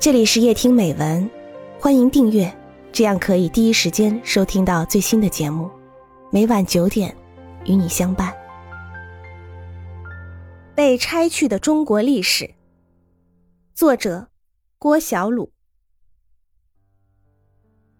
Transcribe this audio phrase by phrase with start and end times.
[0.00, 1.28] 这里是夜听美文，
[1.80, 2.56] 欢迎订阅，
[2.92, 5.68] 这样可以第一时间收听到最新的节目。
[6.30, 7.12] 每晚九点，
[7.64, 8.32] 与你相伴。
[10.72, 12.48] 被拆去的中国历史，
[13.74, 14.28] 作者
[14.78, 15.50] 郭小鲁。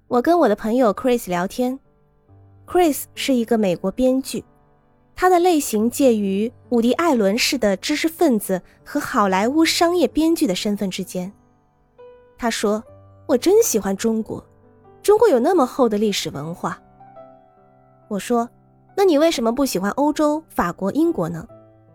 [0.07, 1.81] 我跟我的朋友 Chris 聊天
[2.65, 4.45] ，Chris 是一个美国编剧，
[5.17, 11.33] 他的类型介于伍迪·艾伦式的知识分子和好莱坞商业编剧的身份之间。
[12.39, 12.83] 他说
[13.27, 14.43] ：“我真喜欢中国，
[15.03, 16.81] 中国有那么厚的历史文化。”
[18.09, 18.49] 我说
[18.97, 21.47] ：“那你为什么不喜欢欧洲、法国、英国呢？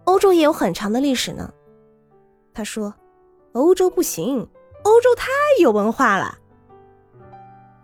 [0.03, 1.52] 欧洲也有很长的历史呢。”
[2.53, 2.93] 他说
[3.53, 4.47] ：“欧洲不行，
[4.83, 5.29] 欧洲太
[5.61, 6.38] 有文化了。”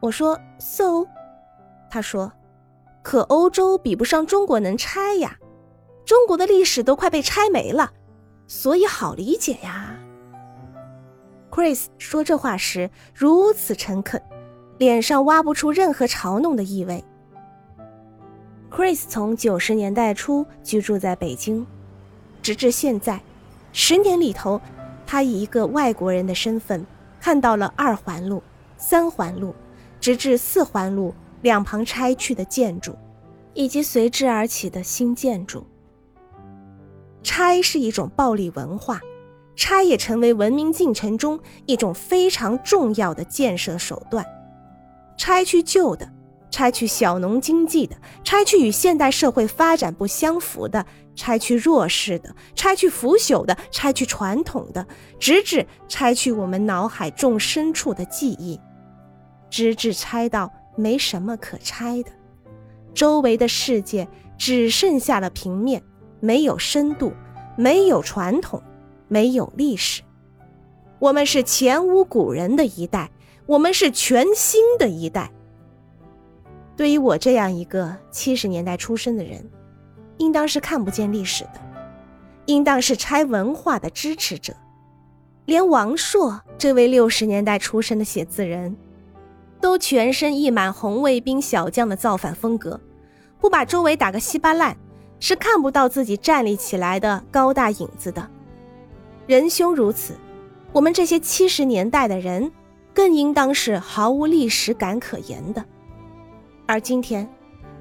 [0.01, 1.07] 我说：“So？”
[1.89, 2.31] 他说
[3.01, 5.37] ：“可欧洲比不上中国能拆呀，
[6.05, 7.93] 中国的历史都快被拆没了，
[8.47, 9.97] 所以好理解呀。”
[11.51, 14.21] Chris 说这话时如此诚恳，
[14.77, 17.03] 脸上挖不出任何嘲弄的意味。
[18.71, 21.65] Chris 从九十年代初居住在北京，
[22.41, 23.19] 直至现在，
[23.73, 24.61] 十年里头，
[25.07, 26.85] 他以一个外国人的身份
[27.19, 28.43] 看到了二环路、
[28.77, 29.55] 三环路，
[29.99, 32.95] 直至四环路两旁拆去的建筑，
[33.55, 35.65] 以及随之而起的新建筑。
[37.23, 39.01] 拆是一种暴力文化。
[39.59, 44.25] 拆也成为文明进程中一种非常重要的建设手段。
[45.17, 46.09] 拆去旧的，
[46.49, 47.93] 拆去小农经济的，
[48.23, 54.87] 拆去与现代社会发展不相符的，拆去弱势的，拆去腐朽的，拆去传统的，
[55.19, 58.57] 直至拆去我们脑海中深处的记忆，
[59.49, 62.11] 直至拆到没什么可拆的，
[62.93, 64.07] 周围的世界
[64.37, 65.83] 只剩下了平面，
[66.21, 67.11] 没有深度，
[67.57, 68.63] 没有传统。
[69.09, 70.01] 没有历史，
[70.99, 73.11] 我们是前无古人的一代，
[73.45, 75.29] 我们是全新的一代。
[76.77, 79.43] 对于我这样一个七十年代出生的人，
[80.17, 81.59] 应当是看不见历史的，
[82.45, 84.53] 应当是拆文化的支持者。
[85.45, 88.77] 连王朔这位六十年代出生的写字人，
[89.59, 92.79] 都全身溢满红卫兵小将的造反风格，
[93.39, 94.77] 不把周围打个稀巴烂，
[95.19, 98.29] 是看不到自己站立起来的高大影子的。
[99.29, 100.15] 仁兄如此，
[100.71, 102.51] 我们这些七十年代的人，
[102.95, 105.63] 更应当是毫无历史感可言的。
[106.65, 107.29] 而今天，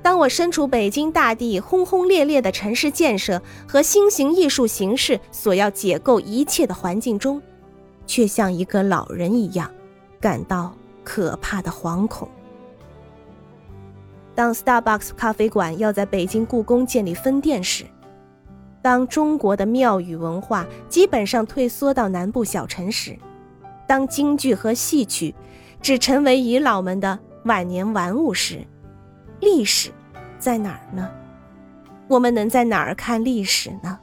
[0.03, 7.41] 当我身处北京大地轰轰烈烈的城市建设和新型艺术形式所要解构一切的环境中，
[8.07, 9.71] 却像一个老人一样，
[10.21, 12.29] 感到可怕的惶恐。
[14.35, 17.87] 当 Starbucks 咖啡馆要在北京故宫建立分店时，
[18.89, 23.15] 当中国的庙宇文化基本上退缩到南部小城时，
[23.87, 25.35] 当京剧和戏曲
[25.83, 28.67] 只成为遗老们的晚年玩物时，
[29.41, 29.91] 历史
[30.39, 31.07] 在哪儿呢？
[32.09, 34.01] 我们能在哪儿看历史呢？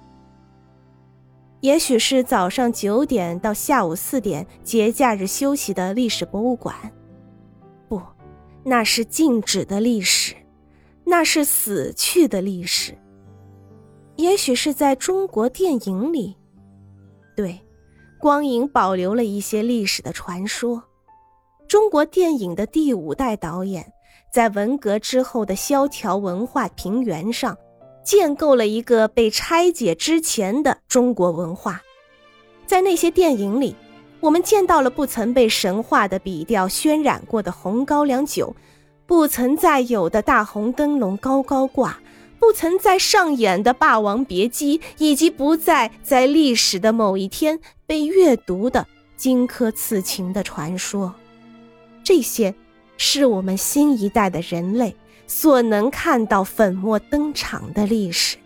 [1.62, 6.76] 也许是早上九点到下午四点节假日休息的历史博物馆？
[7.90, 8.00] 不，
[8.64, 10.36] 那是静止的历史，
[11.06, 12.96] 那是死去的历史。
[14.18, 16.36] 也许是在中国电影里，
[17.36, 17.60] 对，
[18.20, 20.84] 光影保留了一些历史的传说。
[21.68, 23.92] 中国电影的第五代导演，
[24.32, 27.58] 在文革之后的萧条文化平原上，
[28.04, 31.82] 建构了一个被拆解之前的中国文化。
[32.66, 33.76] 在那些电影里，
[34.22, 38.56] 我们见到了不曾被神话的笔调渲染过的红高粱酒，
[39.06, 42.00] 不曾再有的大红灯笼高高挂。
[42.46, 48.86] 不曾再上演的《霸王别姬》，以及不再在历史的某一天被阅读的
[49.18, 51.16] 荆轲刺秦的传说，
[52.04, 52.54] 这些
[52.98, 54.96] 是我们新一代的人类
[55.26, 58.38] 所能看到粉墨登场的历史。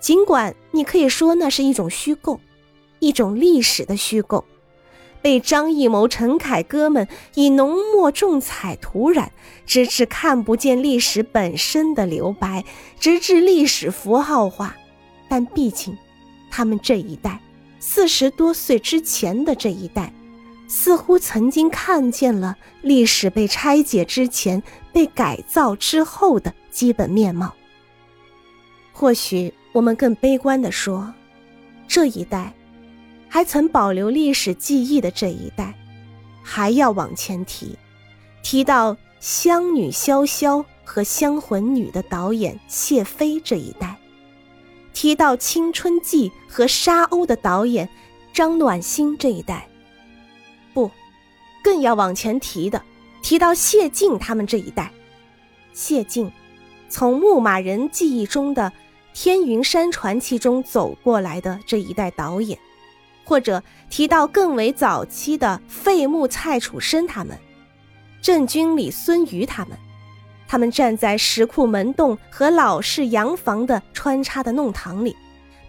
[0.00, 2.40] 尽管你可以说那是一种虚构，
[3.00, 4.42] 一种历史的虚构。
[5.26, 9.32] 被张艺谋、陈凯歌们以浓墨重彩涂染，
[9.66, 12.64] 直至看不见历史本身的留白，
[13.00, 14.76] 直至历史符号化。
[15.28, 15.98] 但毕竟，
[16.48, 17.40] 他们这一代
[17.80, 20.12] 四十多岁之前的这一代，
[20.68, 24.62] 似乎曾经看见了历史被拆解之前、
[24.92, 27.52] 被改造之后的基本面貌。
[28.92, 31.12] 或许我们更悲观地说，
[31.88, 32.52] 这一代。
[33.36, 35.74] 还曾保留历史记忆的这一代，
[36.42, 37.76] 还要往前提，
[38.42, 43.94] 提到《湘女潇潇》和《香魂女》的导演谢飞这一代，
[44.94, 47.86] 提到《青春记》和《沙鸥》的导演
[48.32, 49.68] 张暖心这一代。
[50.72, 50.90] 不，
[51.62, 52.82] 更要往前提的，
[53.22, 54.90] 提到谢晋他们这一代。
[55.74, 56.32] 谢晋，
[56.88, 58.62] 从牧马人记忆中的
[59.12, 62.58] 《天云山传奇》中走过来的这一代导演，
[63.26, 67.36] 或者提到更为早期的费穆、蔡楚生他们，
[68.22, 69.76] 郑君里、孙瑜他们，
[70.46, 75.16] 他们站在石库门洞和老式洋房的穿插的弄堂里，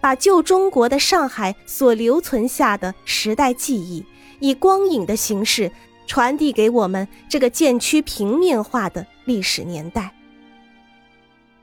[0.00, 4.06] 把旧中国的上海所留存下的时代记忆，
[4.38, 5.70] 以光影的形式。
[6.10, 10.10] 传递给我们这个渐趋平面化的历史年代。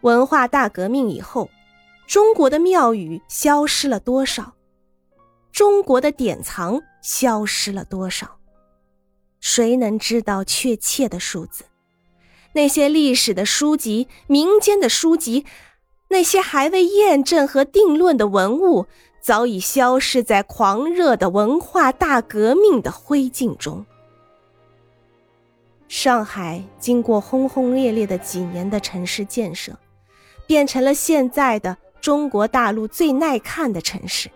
[0.02, 1.50] 文化大革命以后，
[2.06, 4.54] 中国的庙宇消失了多少？
[5.56, 8.40] 中国的典藏消失了多少？
[9.40, 11.64] 谁能知道确切的数字？
[12.52, 15.46] 那些历史的书籍、民间的书籍，
[16.10, 18.88] 那些还未验证和定论的文物，
[19.22, 23.86] 早已消失在狂热的文化大革命的灰烬中。
[25.88, 29.72] 上海经过轰轰烈烈的几年的城市建设，
[30.46, 34.30] 变成了现在的中国大陆最耐看的城市。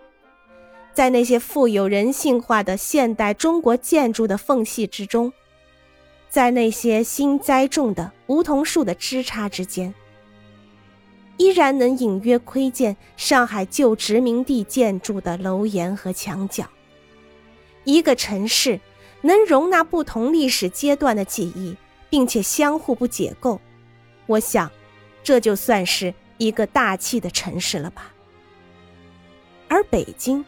[0.92, 5.32] 在那些富有人性化的现代中国建筑的缝隙之中，
[6.28, 9.94] 在那些新栽种的梧桐树的枝杈之间，
[11.36, 16.64] 依然能隐约窥见上海旧殖民地建筑的楼檐和墙角。
[17.84, 18.80] 一个城市。
[19.22, 21.76] 能容纳不同历史阶段的记忆，
[22.08, 23.60] 并且相互不解构，
[24.24, 24.70] 我想，
[25.22, 28.14] 这就算是一个大气的城市了吧。
[29.68, 30.42] 而北京，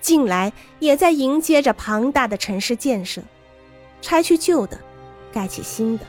[0.00, 3.20] 近来也在迎接着庞大的城市建设，
[4.00, 4.78] 拆去旧的，
[5.32, 6.04] 盖起新的。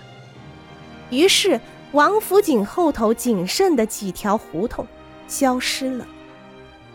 [1.10, 1.60] 于是，
[1.92, 4.88] 王府井后头仅剩的几条胡同，
[5.28, 6.08] 消失了。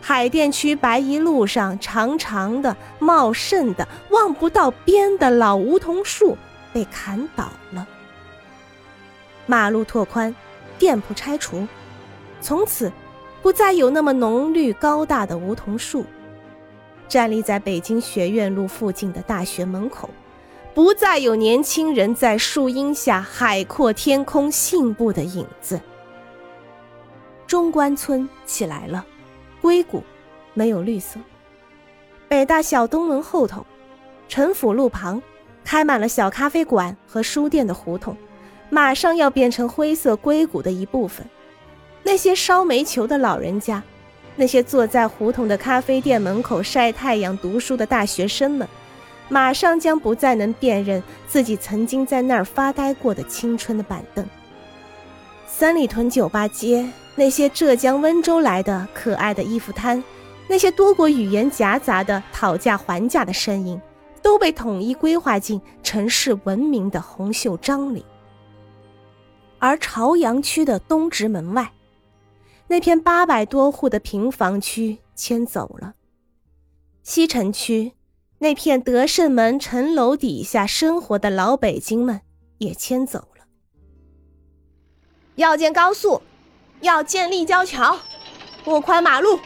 [0.01, 6.37] 海淀区白宜路上，长长的、茂盛的、望不到边的老梧桐树
[6.73, 7.87] 被砍倒了。
[9.47, 10.35] 马路拓宽，
[10.79, 11.67] 店铺拆除，
[12.41, 12.91] 从此
[13.43, 16.07] 不再有那么浓绿高大的梧桐树。
[17.09, 20.11] 站立在北京学院路附近的大学门口，
[20.75, 25.81] 不再有年轻人在树荫下海阔天空信步的影子。
[27.47, 29.07] 中关村起来了。
[29.63, 30.03] 硅谷，
[30.55, 31.19] 没有绿色。
[32.29, 33.65] 北大小东门后头，
[34.29, 35.23] 陈府路旁，
[35.65, 38.17] 开满了小咖啡馆和书店的胡同，
[38.69, 41.25] 马上要变成灰色硅谷的一部分。
[42.03, 43.83] 那些烧煤球的老人家，
[44.37, 48.69] 那些坐在胡同的咖啡店门口晒太阳读书的大学生们，
[49.29, 54.25] 马上将不再能辨认自己曾经在那儿发呆过的青春的板凳。
[55.47, 56.89] 三里屯酒吧街。
[57.19, 60.05] 那些浙江温州来的可爱的衣服摊，
[60.47, 63.81] 那些多国语言夹杂的讨价还价的声音，
[64.21, 68.05] 都被统一规划进城市文明的红袖章里。
[69.59, 71.73] 而朝阳区的东直门外，
[72.69, 75.93] 那片八百多户的平房区迁走了；
[77.03, 77.93] 西城区
[78.39, 82.21] 那片德胜门城楼底下生活的老北京们
[82.59, 83.45] 也迁走了。
[85.37, 86.23] 要建高速。
[86.83, 87.99] 要建立交桥，
[88.63, 89.41] 拓宽马路。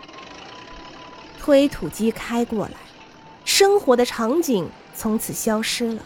[1.38, 2.72] 推土机开过来，
[3.44, 6.04] 生活的场景从此消失了。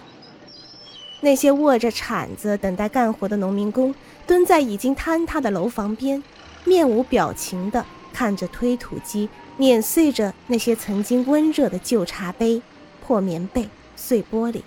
[1.23, 3.94] 那些握着铲子等待干活的农民工，
[4.26, 6.23] 蹲在已经坍塌的楼房边，
[6.64, 12.61] 面无表情地看着推土机碾碎着那些曾经温热的旧茶杯、
[13.06, 14.62] 破棉被、碎玻璃，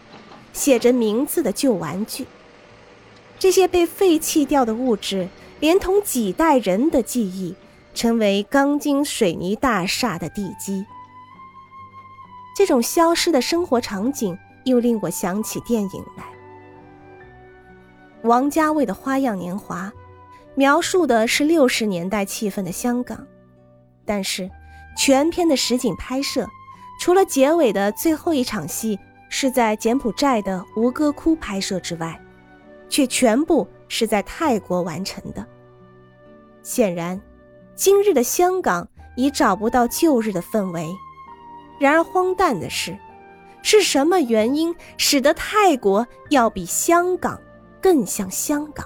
[0.54, 2.26] 写着名字的旧玩具。
[3.38, 5.28] 这些被废弃掉的物质。
[5.60, 7.56] 连同几代人的记忆，
[7.96, 10.86] 成为钢筋水泥大厦的地基。
[12.56, 16.26] 这种消失的生活场景，又令我想起电影来。
[18.22, 19.92] 王家卫的《花样年华》，
[20.58, 23.26] 描述的是六十年代气氛的香港，
[24.04, 24.50] 但是
[24.98, 26.48] 全片的实景拍摄，
[27.00, 29.00] 除了结尾的最后一场戏
[29.30, 32.20] 是在柬埔寨的吴哥窟拍摄之外，
[32.90, 33.66] 却全部。
[33.90, 35.48] 是在泰国完成的。
[36.62, 37.22] 显然，
[37.74, 38.86] 今日的香港
[39.16, 40.94] 已找不到旧日的氛围。
[41.80, 42.98] 然而，荒诞的是，
[43.64, 47.40] 是什么原因使得泰国要比香港
[47.82, 48.86] 更像香港？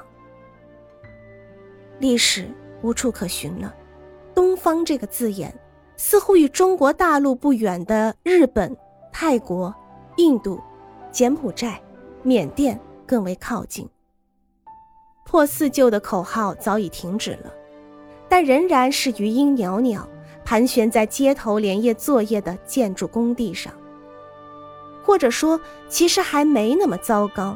[2.01, 2.49] 历史
[2.81, 3.71] 无处可寻了。
[4.33, 5.53] 东方这个字眼，
[5.95, 8.75] 似乎与中国大陆不远的日本、
[9.13, 9.73] 泰国、
[10.17, 10.59] 印度、
[11.11, 11.79] 柬埔寨、
[12.23, 13.87] 缅甸更为靠近。
[15.25, 17.53] 破四旧的口号早已停止了，
[18.27, 20.07] 但仍然是余音袅袅，
[20.43, 23.71] 盘旋在街头连夜作业的建筑工地上。
[25.03, 27.55] 或者说，其实还没那么糟糕。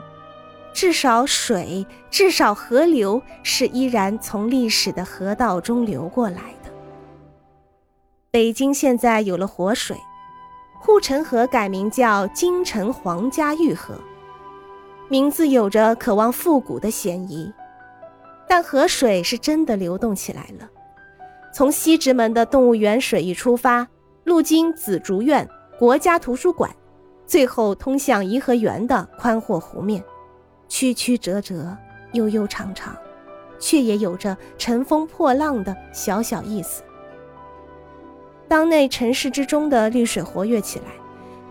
[0.75, 6.69] 至少水，至少河流是依然从历史的河道中流过来的。
[8.29, 9.95] 北京现在有了活水，
[10.81, 13.97] 护城河改名叫京城皇家御河，
[15.07, 17.49] 名字有着渴望复古的嫌疑。
[18.45, 20.69] 但河水是真的流动起来了，
[21.53, 23.87] 从西直门的动物园水域出发，
[24.25, 25.47] 路经紫竹院、
[25.79, 26.69] 国家图书馆，
[27.25, 30.03] 最后通向颐和园的宽阔湖面。
[30.67, 31.75] 曲曲折折，
[32.13, 32.95] 悠悠长长，
[33.59, 36.83] 却也有着乘风破浪的小小意思。
[38.47, 40.85] 当内城市之中的绿水活跃起来，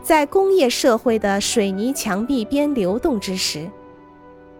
[0.02, 3.70] 在工业社会的水泥墙壁边流动之时，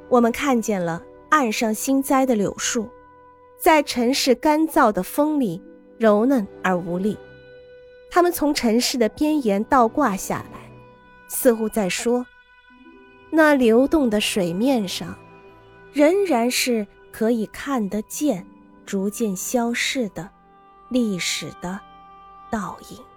[0.09, 2.89] 我们看见了岸上新栽的柳树，
[3.59, 5.63] 在城市干燥的风里
[5.99, 7.17] 柔嫩而无力。
[8.11, 10.61] 它们从城市的边沿倒挂下来，
[11.29, 12.25] 似乎在说。
[13.35, 15.19] 那流动的水面上，
[15.93, 18.47] 仍然是可以看得见
[18.87, 20.31] 逐渐消逝的
[20.89, 21.81] 历史的
[22.49, 23.14] 倒影。